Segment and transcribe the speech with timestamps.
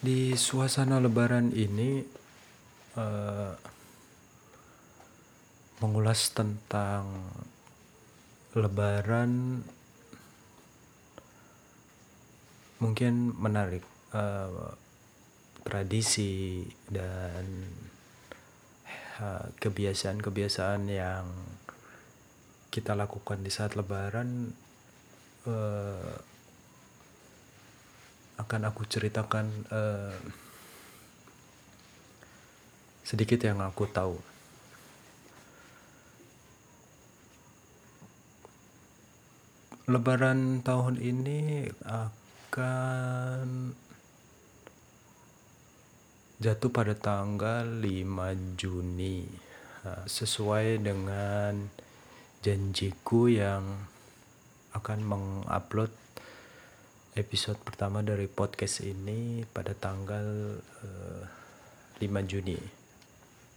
[0.00, 2.00] Di suasana lebaran ini
[2.96, 3.52] uh,
[5.84, 7.04] mengulas tentang
[8.56, 9.60] lebaran
[12.80, 13.84] mungkin menarik
[14.16, 14.72] uh,
[15.68, 17.68] tradisi dan
[19.20, 21.28] uh, kebiasaan-kebiasaan yang
[22.72, 24.56] kita lakukan di saat lebaran
[25.44, 26.16] uh,
[28.40, 30.16] akan aku ceritakan uh,
[33.04, 34.16] sedikit yang aku tahu.
[39.90, 43.74] Lebaran tahun ini akan
[46.40, 49.26] jatuh pada tanggal 5 Juni
[49.84, 51.68] uh, sesuai dengan
[52.40, 53.90] janjiku yang
[54.72, 55.90] akan mengupload
[57.18, 61.24] episode pertama dari podcast ini pada tanggal uh,
[61.98, 62.58] eh, 5 Juni.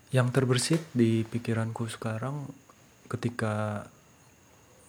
[0.10, 2.50] Yang terbersit di pikiranku sekarang
[3.10, 3.86] ketika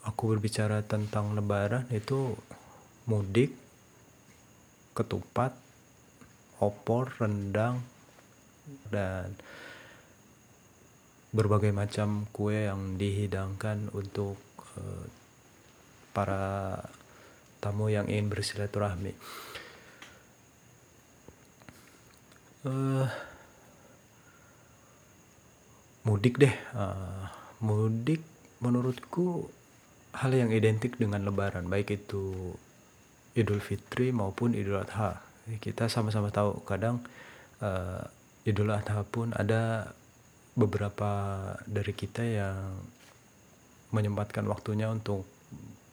[0.05, 2.37] aku berbicara tentang lebaran itu
[3.05, 3.53] mudik,
[4.97, 5.53] ketupat,
[6.61, 7.85] opor, rendang,
[8.89, 9.37] dan
[11.37, 14.41] berbagai macam kue yang dihidangkan untuk
[14.79, 15.05] uh,
[16.15, 16.79] para
[17.65, 19.17] tamu yang ingin bersilaturahmi.
[22.65, 23.09] Uh,
[26.05, 27.33] mudik deh, uh,
[27.65, 28.21] mudik
[28.61, 29.49] menurutku
[30.13, 32.53] hal yang identik dengan Lebaran, baik itu
[33.33, 35.25] Idul Fitri maupun Idul Adha.
[35.61, 37.01] Kita sama-sama tahu kadang
[37.65, 38.05] uh,
[38.45, 39.93] Idul Adha pun ada
[40.55, 41.11] beberapa
[41.65, 42.79] dari kita yang
[43.91, 45.27] menyempatkan waktunya untuk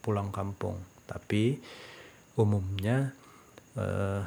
[0.02, 1.60] pulang kampung tapi
[2.40, 3.12] umumnya
[3.76, 4.24] uh,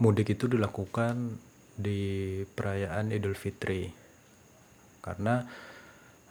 [0.00, 1.36] mudik itu dilakukan
[1.76, 3.92] di perayaan Idul Fitri
[5.04, 5.44] karena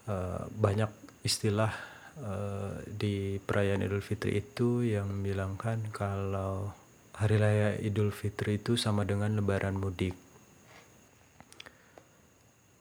[0.09, 0.89] uh, banyak
[1.21, 1.71] istilah
[2.19, 6.73] uh, di perayaan Idul Fitri itu yang bilangkan kalau
[7.17, 10.13] hari raya Idul Fitri itu sama dengan lebaran mudik.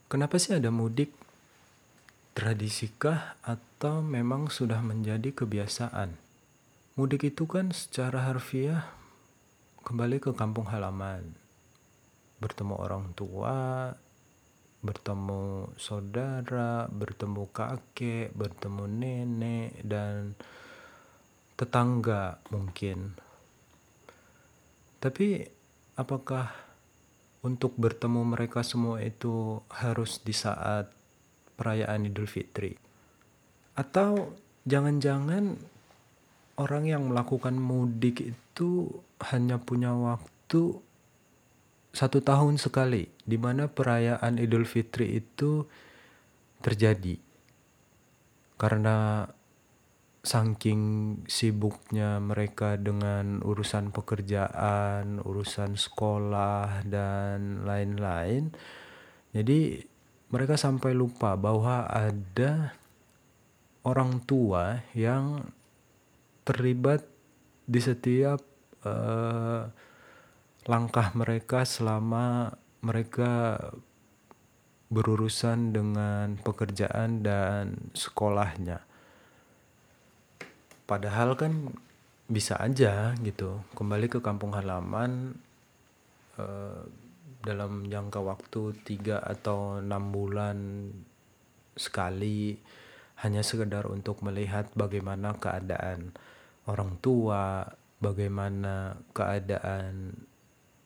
[0.07, 1.11] Kenapa sih ada mudik?
[2.37, 6.26] Tradisikah atau memang sudah menjadi kebiasaan?
[6.97, 8.89] Mudik itu kan secara harfiah
[9.85, 11.37] kembali ke kampung halaman,
[12.41, 13.93] bertemu orang tua,
[14.81, 20.33] bertemu saudara, bertemu kakek, bertemu nenek, dan
[21.61, 23.13] tetangga mungkin.
[24.97, 25.45] Tapi
[26.01, 26.49] apakah
[27.45, 30.89] untuk bertemu mereka semua itu harus di saat
[31.61, 32.73] perayaan Idul Fitri?
[33.77, 34.33] Atau
[34.65, 35.76] jangan-jangan
[36.57, 38.89] orang yang melakukan mudik itu
[39.33, 40.81] hanya punya waktu
[41.97, 45.65] satu tahun sekali, di mana perayaan Idul Fitri itu
[46.61, 47.17] terjadi.
[48.61, 49.25] Karena
[50.21, 50.83] saking
[51.25, 58.53] sibuknya mereka dengan urusan pekerjaan, urusan sekolah, dan lain-lain,
[59.33, 59.87] jadi
[60.29, 62.75] mereka sampai lupa bahwa ada
[63.87, 65.47] orang tua yang
[66.47, 67.03] terlibat
[67.67, 68.39] di setiap
[68.87, 69.67] uh,
[70.71, 72.55] langkah mereka selama
[72.87, 73.59] mereka
[74.87, 78.87] berurusan dengan pekerjaan dan sekolahnya.
[80.87, 81.75] Padahal kan
[82.31, 85.35] bisa aja gitu kembali ke kampung halaman
[86.39, 86.83] uh,
[87.43, 90.91] dalam jangka waktu tiga atau enam bulan
[91.79, 92.59] sekali
[93.23, 96.11] hanya sekedar untuk melihat bagaimana keadaan
[96.67, 97.65] orang tua,
[98.03, 100.15] bagaimana keadaan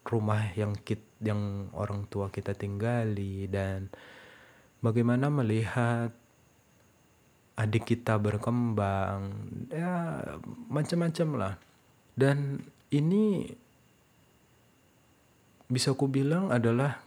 [0.07, 3.93] rumah yang kit, yang orang tua kita tinggali dan
[4.81, 6.13] bagaimana melihat
[7.61, 9.37] adik kita berkembang
[9.69, 10.25] ya
[10.73, 11.55] macam-macam lah.
[12.17, 13.49] Dan ini
[15.71, 16.99] bisa ku bilang adalah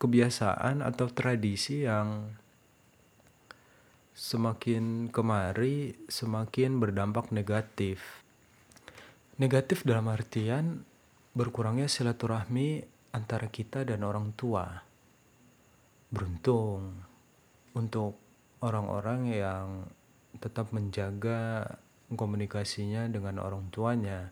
[0.00, 2.36] kebiasaan atau tradisi yang
[4.14, 8.22] semakin kemari semakin berdampak negatif.
[9.40, 10.84] Negatif dalam artian
[11.32, 12.84] berkurangnya silaturahmi
[13.16, 14.66] antara kita dan orang tua.
[16.10, 17.00] Beruntung
[17.72, 18.18] untuk
[18.60, 19.66] orang-orang yang
[20.38, 21.64] tetap menjaga
[22.12, 24.30] komunikasinya dengan orang tuanya.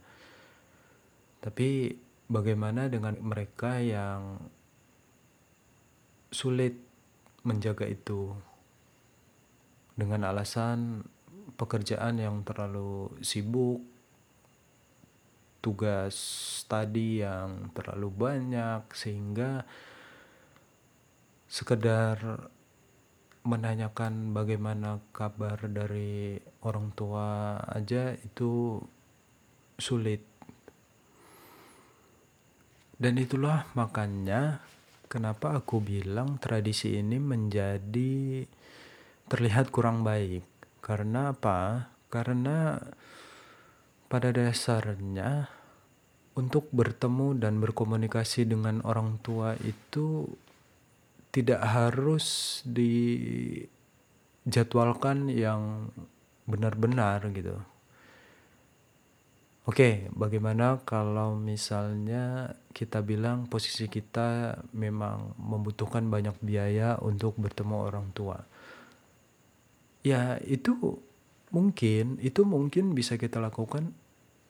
[1.39, 1.95] Tapi
[2.27, 4.43] bagaimana dengan mereka yang
[6.29, 6.75] sulit
[7.47, 8.48] menjaga itu?
[9.99, 11.03] Dengan alasan
[11.59, 13.83] pekerjaan yang terlalu sibuk,
[15.59, 16.15] tugas
[16.71, 19.67] tadi yang terlalu banyak sehingga
[21.51, 22.47] sekedar
[23.43, 28.79] menanyakan bagaimana kabar dari orang tua aja itu
[29.75, 30.23] sulit.
[32.99, 34.63] Dan itulah makanya
[35.07, 38.45] kenapa aku bilang tradisi ini menjadi
[39.29, 40.43] terlihat kurang baik.
[40.81, 41.93] Karena apa?
[42.09, 42.81] Karena
[44.09, 45.53] pada dasarnya
[46.39, 50.25] untuk bertemu dan berkomunikasi dengan orang tua itu
[51.29, 52.25] tidak harus
[52.65, 55.93] dijadwalkan yang
[56.49, 57.61] benar-benar gitu.
[59.69, 68.09] Oke, bagaimana kalau misalnya kita bilang posisi kita memang membutuhkan banyak biaya untuk bertemu orang
[68.17, 68.41] tua?
[70.09, 70.73] Ya, itu
[71.53, 73.93] mungkin, itu mungkin bisa kita lakukan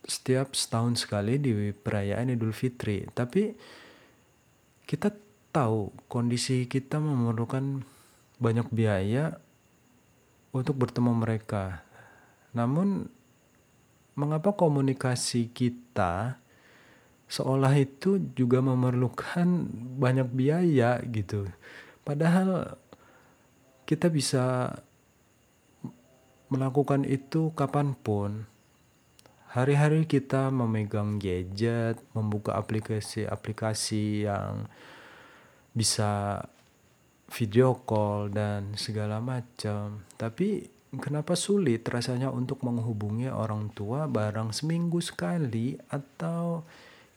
[0.06, 3.10] setiap setahun sekali di perayaan Idul Fitri.
[3.10, 3.58] Tapi
[4.86, 5.10] kita
[5.50, 7.82] tahu kondisi kita memerlukan
[8.38, 9.36] banyak biaya
[10.54, 11.82] untuk bertemu mereka.
[12.54, 13.10] Namun
[14.14, 16.38] mengapa komunikasi kita
[17.28, 19.68] seolah itu juga memerlukan
[20.00, 21.50] banyak biaya gitu.
[22.06, 22.80] Padahal
[23.84, 24.72] kita bisa
[26.48, 28.48] melakukan itu kapan pun.
[29.48, 34.68] Hari-hari kita memegang gadget, membuka aplikasi-aplikasi yang
[35.72, 36.44] bisa
[37.32, 40.04] video call dan segala macam.
[40.16, 46.64] Tapi kenapa sulit rasanya untuk menghubungi orang tua barang seminggu sekali atau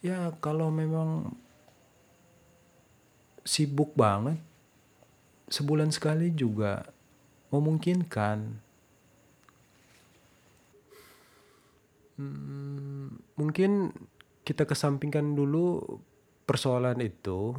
[0.04, 1.32] ya kalau memang
[3.48, 4.38] sibuk banget
[5.52, 6.88] sebulan sekali juga
[7.52, 8.71] memungkinkan.
[12.22, 13.90] Hmm, mungkin
[14.46, 15.82] kita kesampingkan dulu
[16.46, 17.58] persoalan itu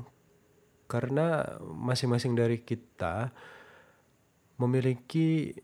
[0.87, 3.35] karena masing-masing dari kita
[4.61, 5.57] memiliki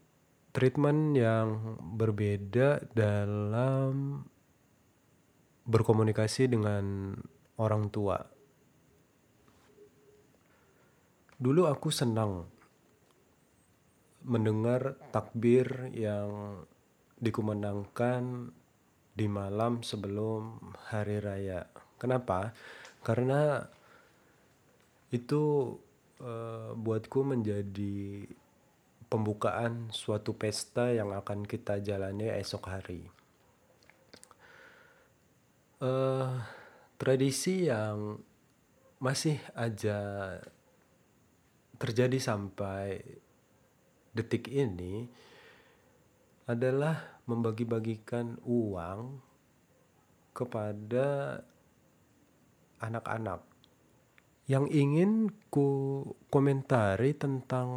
[0.51, 4.25] treatment yang berbeda dalam
[5.69, 7.15] berkomunikasi dengan
[7.61, 8.19] orang tua.
[11.39, 12.51] Dulu aku senang
[14.27, 16.65] mendengar takbir yang
[17.23, 18.51] dikumandangkan
[19.19, 20.63] di malam sebelum
[20.95, 21.67] hari raya.
[21.99, 22.55] Kenapa?
[23.03, 23.67] Karena
[25.11, 25.75] itu
[26.23, 28.31] uh, buatku menjadi
[29.11, 33.03] pembukaan suatu pesta yang akan kita jalani esok hari.
[35.83, 36.39] Uh,
[36.95, 38.23] tradisi yang
[39.03, 39.99] masih aja
[41.79, 43.03] terjadi sampai
[44.15, 45.07] detik ini
[46.51, 49.21] adalah membagi-bagikan uang
[50.33, 51.39] kepada
[52.81, 53.45] anak-anak
[54.49, 56.01] yang ingin ku
[56.33, 57.69] komentari tentang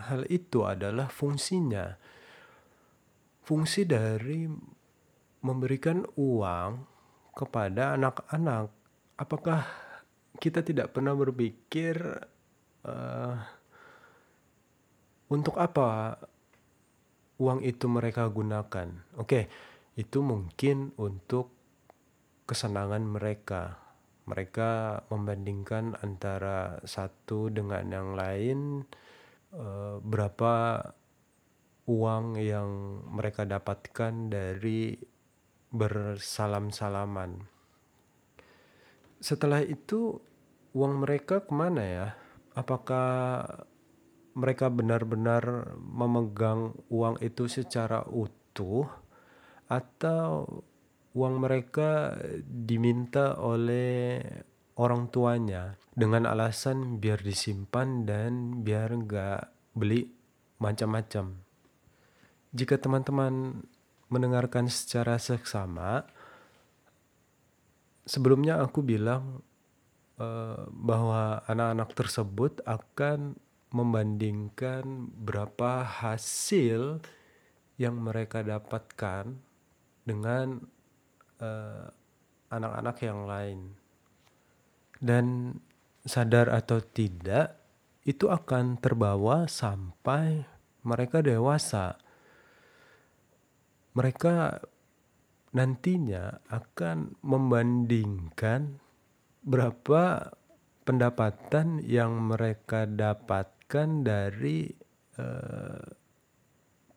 [0.00, 1.92] hal itu adalah fungsinya.
[3.44, 4.48] Fungsi dari
[5.44, 6.70] memberikan uang
[7.36, 8.72] kepada anak-anak.
[9.20, 9.60] Apakah
[10.40, 12.00] kita tidak pernah berpikir
[12.88, 13.36] uh,
[15.28, 16.16] untuk apa
[17.36, 18.88] uang itu mereka gunakan?
[19.16, 19.44] Oke, okay,
[19.96, 21.52] itu mungkin untuk
[22.46, 23.86] kesenangan mereka
[24.26, 28.82] mereka membandingkan antara satu dengan yang lain
[29.54, 30.82] uh, berapa
[31.86, 32.68] uang yang
[33.06, 34.98] mereka dapatkan dari
[35.70, 37.38] bersalam-salaman.
[39.22, 40.18] Setelah itu
[40.74, 42.08] uang mereka ke mana ya?
[42.58, 43.46] Apakah
[44.36, 48.84] mereka benar-benar memegang uang itu secara utuh
[49.66, 50.44] atau
[51.16, 52.12] uang mereka
[52.44, 54.20] diminta oleh
[54.76, 60.12] orang tuanya dengan alasan biar disimpan dan biar nggak beli
[60.60, 61.40] macam-macam.
[62.52, 63.64] Jika teman-teman
[64.12, 66.04] mendengarkan secara seksama,
[68.04, 69.40] sebelumnya aku bilang
[70.20, 73.40] uh, bahwa anak-anak tersebut akan
[73.76, 77.04] membandingkan berapa hasil
[77.76, 79.36] yang mereka dapatkan
[80.08, 80.64] dengan
[81.44, 81.86] eh,
[82.48, 83.60] anak-anak yang lain.
[84.96, 85.52] Dan
[86.08, 87.60] sadar atau tidak
[88.06, 90.46] itu akan terbawa sampai
[90.86, 91.98] mereka dewasa.
[93.92, 94.62] Mereka
[95.52, 98.78] nantinya akan membandingkan
[99.42, 100.32] berapa
[100.86, 102.86] pendapatan yang mereka
[103.66, 104.70] dapatkan dari
[105.18, 105.82] uh,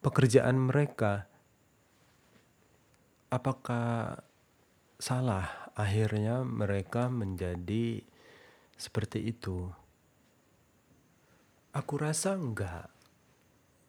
[0.05, 1.25] pekerjaan mereka
[3.33, 4.21] apakah
[5.01, 5.73] salah.
[5.73, 8.05] Akhirnya mereka menjadi
[8.77, 9.65] seperti itu.
[11.73, 12.93] Aku rasa enggak.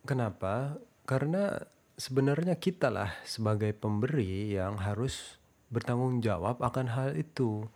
[0.08, 0.80] Kenapa?
[1.04, 1.60] Karena
[2.00, 5.36] sebenarnya kita lah sebagai pemberi yang harus
[5.68, 7.68] bertanggung jawab akan hal itu.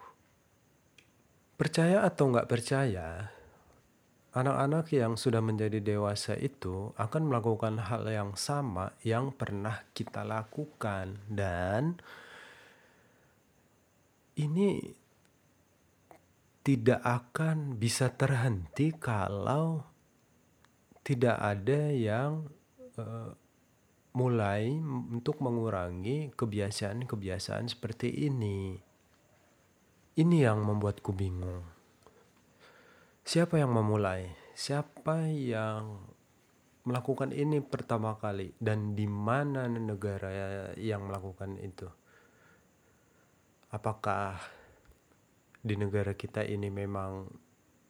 [1.61, 3.34] Percaya atau enggak percaya,
[4.35, 11.23] anak-anak yang sudah menjadi dewasa itu akan melakukan hal yang sama yang pernah kita lakukan
[11.31, 12.03] dan
[14.35, 14.83] ini
[16.67, 19.87] tidak akan bisa terhenti kalau
[21.07, 22.51] tidak ada yang
[22.99, 23.37] uh,
[24.17, 24.73] mulai
[25.13, 28.79] untuk mengurangi kebiasaan-kebiasaan seperti ini.
[30.15, 31.74] Ini yang membuatku bingung.
[33.25, 34.29] Siapa yang memulai?
[34.53, 35.97] Siapa yang
[36.85, 40.29] melakukan ini pertama kali dan di mana negara
[40.77, 41.89] yang melakukan itu?
[43.73, 44.37] Apakah
[45.65, 47.25] di negara kita ini memang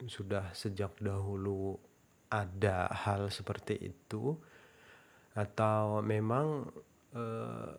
[0.07, 1.83] sudah sejak dahulu
[2.31, 4.39] ada hal seperti itu
[5.35, 6.71] atau memang
[7.11, 7.75] eh,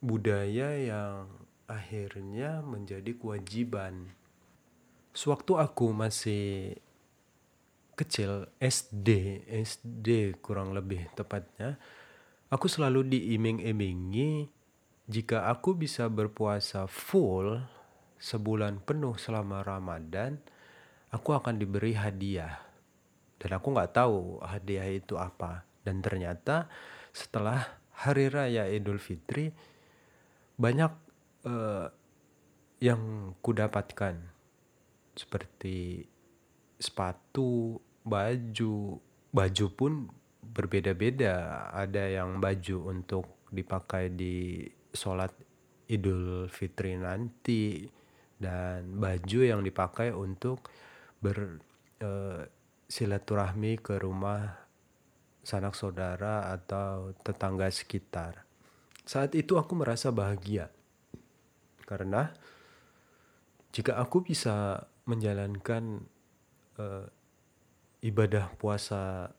[0.00, 1.28] budaya yang
[1.68, 4.08] akhirnya menjadi kewajiban.
[5.12, 6.80] Sewaktu aku masih
[7.94, 11.78] kecil, SD, SD kurang lebih tepatnya,
[12.50, 14.50] aku selalu diiming-imingi
[15.04, 17.60] jika aku bisa berpuasa full
[18.16, 20.40] sebulan penuh selama Ramadan,
[21.12, 22.56] aku akan diberi hadiah.
[23.36, 25.68] Dan aku nggak tahu hadiah itu apa.
[25.84, 26.72] Dan ternyata
[27.12, 27.60] setelah
[28.00, 29.52] Hari Raya Idul Fitri,
[30.56, 30.92] banyak
[31.44, 31.86] uh,
[32.80, 34.16] yang kudapatkan
[35.12, 36.08] seperti
[36.78, 39.00] sepatu, baju,
[39.30, 40.08] baju pun
[40.42, 41.70] berbeda-beda.
[41.72, 45.34] Ada yang baju untuk dipakai di sholat
[45.90, 47.84] Idul Fitri nanti
[48.40, 50.70] dan baju yang dipakai untuk
[51.20, 54.64] bersilaturahmi uh, ke rumah
[55.44, 58.48] sanak saudara atau tetangga sekitar.
[59.04, 60.72] Saat itu aku merasa bahagia
[61.84, 62.32] karena
[63.76, 66.08] jika aku bisa menjalankan
[66.78, 67.06] uh,
[68.04, 69.30] ibadah puasa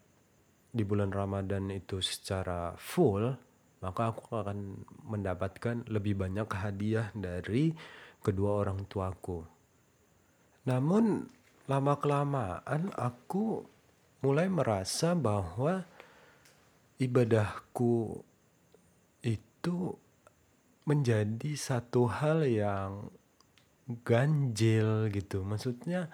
[0.75, 3.31] di bulan Ramadan itu secara full,
[3.79, 7.71] maka aku akan mendapatkan lebih banyak hadiah dari
[8.19, 9.45] kedua orang tuaku.
[10.65, 11.29] Namun
[11.69, 13.63] lama-kelamaan aku
[14.25, 15.85] mulai merasa bahwa
[16.97, 18.19] ibadahku
[19.21, 19.77] itu
[20.85, 23.13] menjadi satu hal yang
[24.05, 25.45] ganjil gitu.
[25.45, 26.09] Maksudnya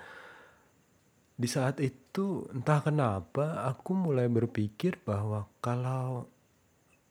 [1.41, 6.29] di saat itu entah kenapa aku mulai berpikir bahwa kalau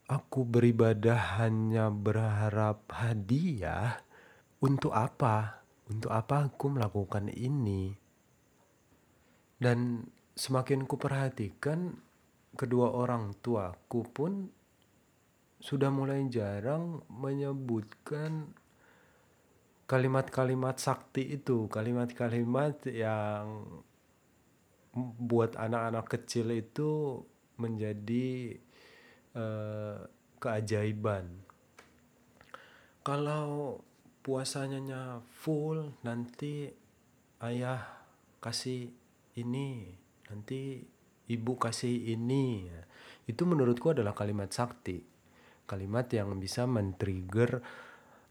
[0.06, 3.98] aku beribadah hanya berharap hadiah,
[4.60, 5.64] untuk apa?
[5.90, 7.90] Untuk apa aku melakukan ini?
[9.58, 10.06] Dan
[10.36, 11.96] semakin kuperhatikan
[12.54, 14.32] kedua orang tuaku pun
[15.60, 18.54] sudah mulai jarang menyebutkan
[19.90, 23.66] kalimat-kalimat sakti itu, kalimat-kalimat yang
[24.98, 27.22] buat anak-anak kecil itu
[27.60, 28.58] menjadi
[29.36, 30.02] uh,
[30.42, 31.30] keajaiban.
[33.00, 33.80] Kalau
[34.20, 36.68] puasanya full nanti
[37.40, 37.80] ayah
[38.42, 38.90] kasih
[39.38, 39.94] ini,
[40.28, 40.84] nanti
[41.30, 42.66] ibu kasih ini.
[43.24, 45.10] Itu menurutku adalah kalimat sakti
[45.70, 47.62] kalimat yang bisa men-trigger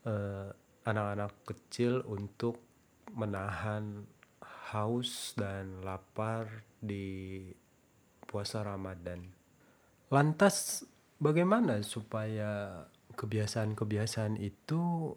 [0.03, 0.51] uh,
[0.83, 2.59] anak-anak kecil untuk
[3.15, 4.03] menahan
[4.69, 7.41] haus dan lapar di
[8.23, 9.25] puasa Ramadan.
[10.13, 10.85] Lantas
[11.17, 12.85] bagaimana supaya
[13.17, 15.13] kebiasaan-kebiasaan itu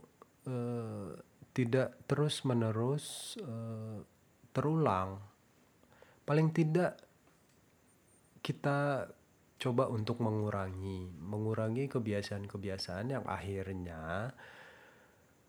[0.49, 1.13] uh,
[1.53, 4.01] tidak terus-menerus uh,
[4.57, 5.21] terulang?
[6.25, 6.97] Paling tidak
[8.41, 9.09] kita
[9.63, 14.35] coba untuk mengurangi, mengurangi kebiasaan-kebiasaan yang akhirnya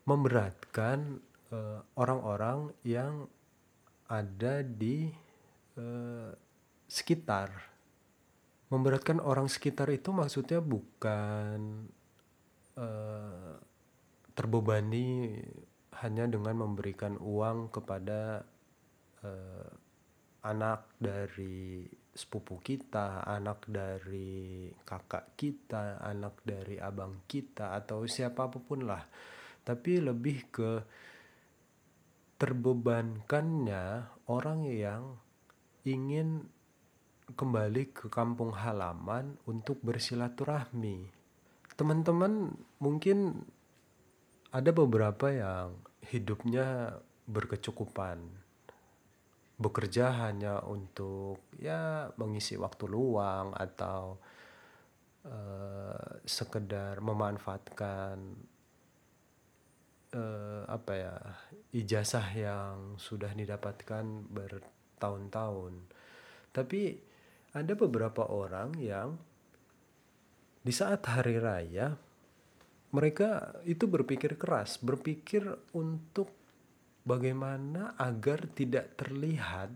[0.06, 1.18] memberatkan
[1.50, 3.26] uh, orang-orang yang
[4.08, 5.08] ada di
[5.78, 6.30] uh,
[6.88, 7.50] sekitar.
[8.68, 11.88] Memberatkan orang sekitar itu maksudnya bukan
[12.74, 13.54] uh,
[14.34, 15.38] terbebani
[16.02, 18.42] hanya dengan memberikan uang kepada
[19.22, 19.70] uh,
[20.44, 28.86] anak dari sepupu kita, anak dari kakak kita, anak dari abang kita atau siapa pun
[28.86, 29.02] lah.
[29.64, 30.70] Tapi lebih ke
[32.44, 35.16] terbebankannya orang yang
[35.88, 36.44] ingin
[37.32, 41.08] kembali ke kampung halaman untuk bersilaturahmi.
[41.72, 42.52] Teman-teman
[42.84, 43.48] mungkin
[44.52, 45.72] ada beberapa yang
[46.04, 48.20] hidupnya berkecukupan,
[49.56, 54.20] bekerja hanya untuk ya mengisi waktu luang atau
[55.24, 58.20] uh, sekedar memanfaatkan
[60.14, 61.14] uh, apa ya
[61.74, 65.74] ijazah yang sudah didapatkan bertahun-tahun.
[66.54, 66.80] Tapi
[67.54, 69.18] ada beberapa orang yang
[70.64, 71.92] di saat hari raya
[72.94, 75.42] mereka itu berpikir keras, berpikir
[75.74, 76.30] untuk
[77.02, 79.74] bagaimana agar tidak terlihat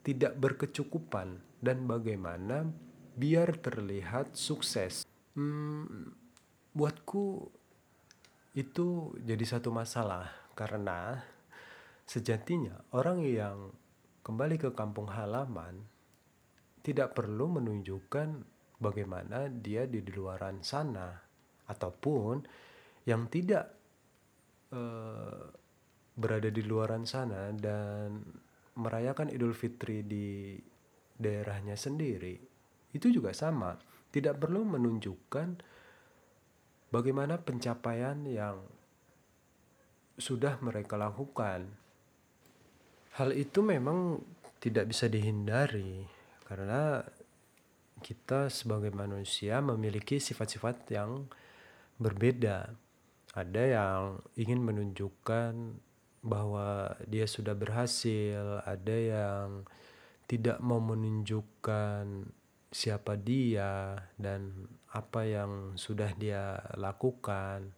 [0.00, 2.64] tidak berkecukupan dan bagaimana
[3.16, 5.04] biar terlihat sukses.
[5.36, 6.16] Hmm,
[6.72, 7.52] buatku
[8.54, 10.26] itu jadi satu masalah
[10.58, 11.22] karena
[12.04, 13.70] sejatinya orang yang
[14.26, 15.86] kembali ke kampung halaman
[16.82, 18.42] tidak perlu menunjukkan
[18.80, 21.14] bagaimana dia di luaran sana
[21.70, 22.42] ataupun
[23.06, 23.70] yang tidak
[24.74, 25.46] uh,
[26.18, 28.18] berada di luaran sana dan
[28.76, 30.58] merayakan Idul Fitri di
[31.20, 32.50] daerahnya sendiri
[32.90, 33.78] itu juga sama.
[34.10, 35.48] Tidak perlu menunjukkan
[36.90, 38.60] bagaimana pencapaian yang
[40.20, 41.66] sudah mereka lakukan.
[43.16, 44.20] Hal itu memang
[44.60, 46.04] tidak bisa dihindari
[46.44, 47.02] karena
[48.04, 51.30] kita sebagai manusia memiliki sifat-sifat yang
[51.96, 52.74] berbeda.
[53.30, 54.02] Ada yang
[54.34, 55.52] ingin menunjukkan
[56.20, 59.64] bahwa dia sudah berhasil, ada yang
[60.28, 62.28] tidak mau menunjukkan
[62.70, 67.70] siapa dia dan apa yang sudah dia lakukan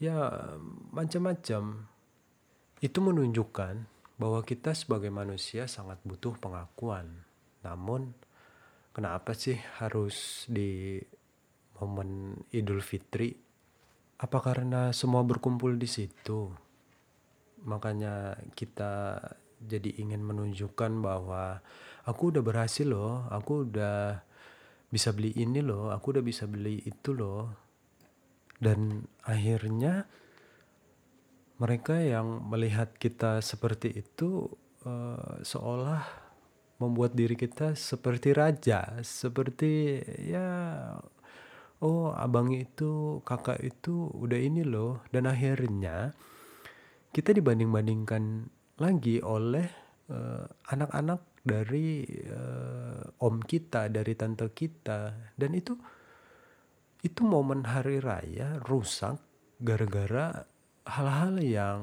[0.00, 0.48] ya
[0.94, 1.84] macam-macam.
[2.78, 3.74] Itu menunjukkan
[4.18, 7.26] bahwa kita sebagai manusia sangat butuh pengakuan.
[7.66, 8.14] Namun
[8.94, 11.02] kenapa sih harus di
[11.82, 13.34] momen Idul Fitri?
[14.18, 16.50] Apa karena semua berkumpul di situ?
[17.66, 19.18] Makanya kita
[19.58, 21.58] jadi ingin menunjukkan bahwa
[22.06, 24.22] aku udah berhasil loh aku udah
[24.88, 27.52] bisa beli ini loh aku udah bisa beli itu loh.
[28.58, 30.08] Dan akhirnya
[31.62, 34.50] mereka yang melihat kita seperti itu
[34.82, 36.02] uh, seolah
[36.78, 39.98] membuat diri kita seperti raja seperti
[40.30, 40.46] ya
[41.82, 45.02] oh abang itu kakak itu udah ini loh.
[45.14, 46.14] Dan akhirnya
[47.14, 49.66] kita dibanding-bandingkan lagi oleh
[50.10, 55.72] uh, anak-anak dari uh, om kita, dari tante kita, dan itu
[57.00, 59.16] itu momen hari raya rusak
[59.56, 60.44] gara-gara
[60.84, 61.80] hal-hal yang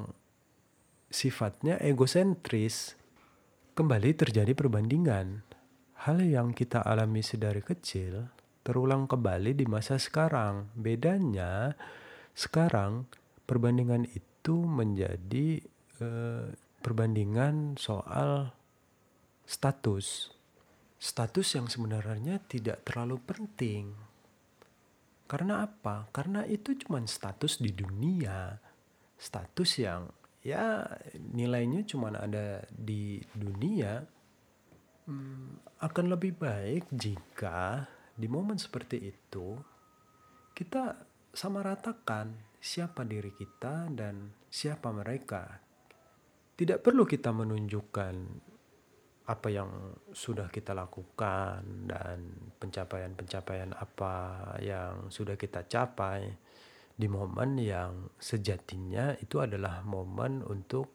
[1.10, 2.94] sifatnya egosentris.
[3.76, 5.44] Kembali terjadi perbandingan.
[6.08, 8.30] Hal yang kita alami sedari kecil
[8.66, 10.72] terulang kembali di masa sekarang.
[10.74, 11.76] Bedanya
[12.34, 13.06] sekarang
[13.46, 15.62] perbandingan itu menjadi
[16.02, 16.50] uh,
[16.82, 18.56] perbandingan soal
[19.46, 20.34] status.
[20.98, 23.94] Status yang sebenarnya tidak terlalu penting.
[25.26, 26.10] Karena apa?
[26.10, 28.58] Karena itu cuma status di dunia.
[29.18, 30.10] Status yang
[30.46, 30.86] ya
[31.34, 34.02] nilainya cuma ada di dunia.
[35.06, 37.86] Hmm, akan lebih baik jika
[38.18, 39.54] di momen seperti itu
[40.56, 40.98] kita
[41.36, 42.32] sama ratakan
[42.64, 45.60] siapa diri kita dan siapa mereka
[46.56, 48.16] tidak perlu kita menunjukkan
[49.26, 49.70] apa yang
[50.14, 52.18] sudah kita lakukan dan
[52.62, 54.14] pencapaian-pencapaian apa
[54.62, 56.30] yang sudah kita capai
[56.96, 60.94] di momen yang sejatinya itu adalah momen untuk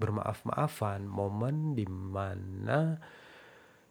[0.00, 2.98] bermaaf-maafan, momen di mana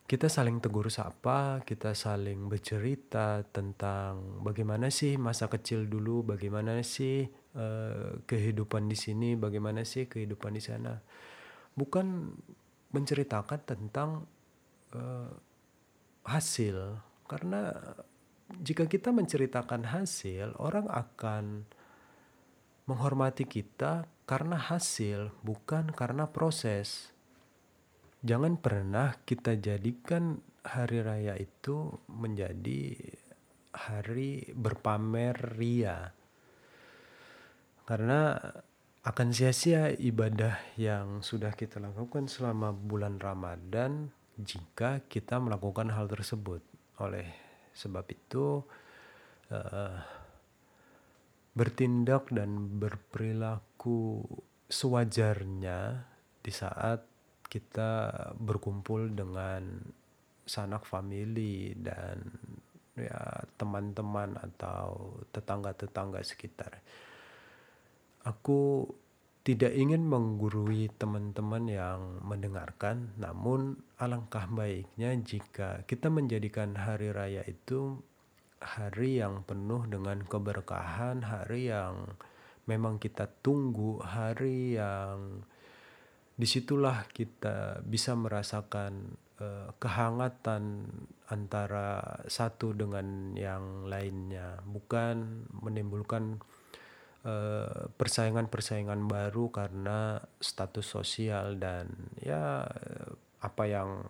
[0.09, 7.29] kita saling tegur sapa, kita saling bercerita tentang bagaimana sih masa kecil dulu, bagaimana sih
[7.53, 10.97] uh, kehidupan di sini, bagaimana sih kehidupan di sana.
[11.77, 12.33] Bukan
[12.89, 14.25] menceritakan tentang
[14.95, 15.31] uh,
[16.25, 16.97] hasil,
[17.29, 17.73] karena
[18.61, 21.69] jika kita menceritakan hasil, orang akan
[22.89, 27.13] menghormati kita karena hasil, bukan karena proses
[28.19, 32.97] jangan pernah kita jadikan hari raya itu menjadi
[33.71, 36.11] hari berpamer ria.
[37.87, 38.37] Karena
[38.99, 46.59] akan sia-sia ibadah yang sudah kita lakukan selama bulan Ramadan jika kita melakukan hal tersebut.
[46.99, 47.31] Oleh
[47.71, 48.59] sebab itu
[49.55, 49.97] uh,
[51.55, 54.23] bertindak dan berperilaku
[54.67, 56.03] sewajarnya
[56.43, 57.03] di saat
[57.47, 59.79] kita berkumpul dengan
[60.43, 62.19] sanak famili dan
[62.99, 66.83] ya teman-teman atau tetangga-tetangga sekitar.
[68.29, 68.85] Aku
[69.41, 77.97] tidak ingin menggurui teman-teman yang mendengarkan, namun alangkah baiknya jika kita menjadikan hari raya itu
[78.61, 82.13] hari yang penuh dengan keberkahan, hari yang
[82.69, 85.41] memang kita tunggu, hari yang
[86.37, 90.87] di situlah kita bisa merasakan uh, kehangatan
[91.31, 96.37] antara satu dengan yang lainnya, bukan menimbulkan
[97.99, 101.91] persaingan-persaingan baru karena status sosial dan
[102.23, 102.63] ya
[103.43, 104.07] apa yang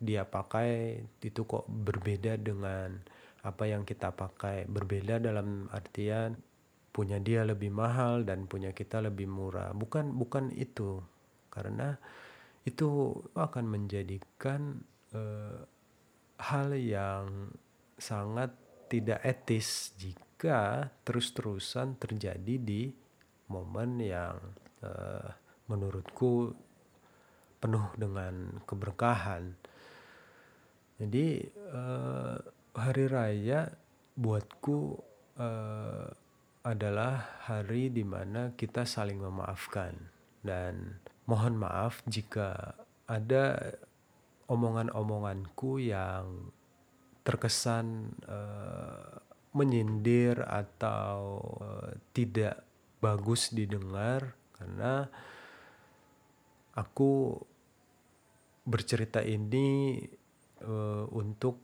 [0.00, 2.98] dia pakai itu kok berbeda dengan
[3.44, 4.64] apa yang kita pakai.
[4.68, 6.36] Berbeda dalam artian
[6.90, 9.72] punya dia lebih mahal dan punya kita lebih murah.
[9.76, 11.00] Bukan bukan itu.
[11.52, 11.96] Karena
[12.64, 14.80] itu akan menjadikan
[15.16, 15.60] uh,
[16.40, 17.52] hal yang
[18.00, 18.52] sangat
[18.88, 20.29] tidak etis jika
[21.04, 22.88] terus-terusan terjadi di
[23.50, 24.38] momen yang
[24.80, 25.28] uh,
[25.68, 26.54] menurutku
[27.60, 29.52] penuh dengan keberkahan.
[30.96, 32.36] Jadi uh,
[32.72, 33.68] hari raya
[34.16, 34.78] buatku
[35.36, 36.08] uh,
[36.60, 39.96] adalah hari di mana kita saling memaafkan
[40.44, 42.76] dan mohon maaf jika
[43.08, 43.76] ada
[44.48, 46.52] omongan-omonganku yang
[47.24, 52.62] terkesan uh, menyindir atau uh, tidak
[53.02, 55.08] bagus didengar karena
[56.76, 57.40] aku
[58.62, 59.98] bercerita ini
[60.62, 61.58] uh, untuk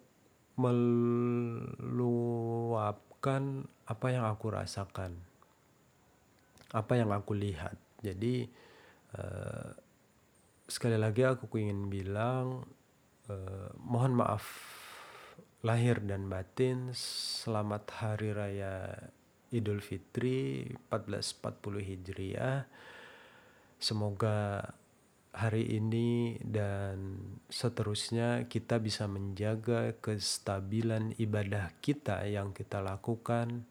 [0.57, 1.93] meluapkan
[3.87, 5.21] apa yang aku rasakan,
[6.73, 7.77] apa yang aku lihat.
[8.01, 8.49] Jadi
[9.15, 9.77] uh,
[10.67, 12.65] sekali lagi aku ingin bilang
[13.29, 14.45] uh, mohon maaf
[15.67, 18.87] lahir dan batin selamat hari raya
[19.51, 20.63] Idul Fitri
[20.95, 22.71] 1440 Hijriah.
[23.83, 24.63] Semoga
[25.35, 27.19] hari ini dan
[27.51, 33.67] seterusnya kita bisa menjaga kestabilan ibadah kita yang kita lakukan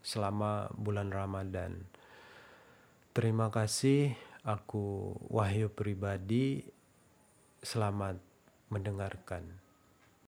[0.00, 1.84] selama bulan Ramadan.
[3.12, 4.16] Terima kasih,
[4.48, 6.64] aku Wahyu pribadi.
[7.60, 8.16] Selamat
[8.72, 9.63] mendengarkan.